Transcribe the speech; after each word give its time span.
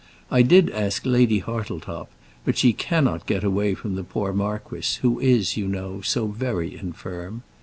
I 0.31 0.41
did 0.41 0.71
ask 0.71 1.05
Lady 1.05 1.41
Hartletop, 1.41 2.09
but 2.43 2.57
she 2.57 2.73
cannot 2.73 3.27
get 3.27 3.43
away 3.43 3.75
from 3.75 3.93
the 3.93 4.03
poor 4.03 4.33
marquis, 4.33 4.97
who 5.03 5.19
is, 5.19 5.57
you 5.57 5.67
know, 5.67 6.01
so 6.01 6.25
very 6.25 6.75
infirm. 6.75 7.43